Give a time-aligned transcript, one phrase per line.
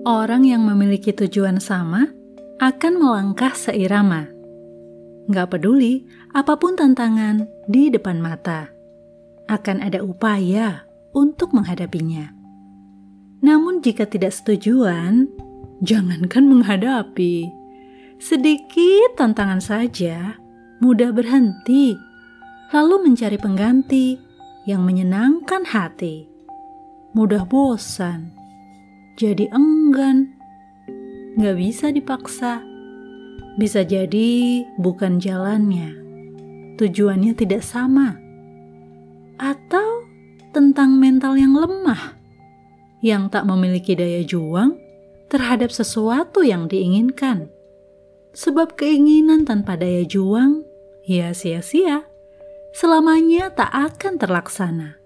[0.00, 2.08] Orang yang memiliki tujuan sama
[2.56, 4.32] akan melangkah seirama.
[5.28, 8.72] Gak peduli apa pun tantangan di depan mata,
[9.44, 12.32] akan ada upaya untuk menghadapinya.
[13.44, 15.28] Namun jika tidak setujuan,
[15.84, 17.52] jangankan menghadapi.
[18.16, 20.40] Sedikit tantangan saja,
[20.80, 21.92] mudah berhenti,
[22.72, 24.16] lalu mencari pengganti
[24.64, 26.24] yang menyenangkan hati.
[27.12, 28.39] Mudah bosan,
[29.20, 30.32] jadi enggan.
[31.36, 32.64] Gak bisa dipaksa.
[33.60, 35.92] Bisa jadi bukan jalannya.
[36.80, 38.16] Tujuannya tidak sama.
[39.36, 40.08] Atau
[40.56, 42.16] tentang mental yang lemah.
[43.04, 44.80] Yang tak memiliki daya juang
[45.28, 47.52] terhadap sesuatu yang diinginkan.
[48.32, 50.64] Sebab keinginan tanpa daya juang,
[51.04, 52.08] ya sia-sia.
[52.72, 54.99] Selamanya tak akan terlaksana.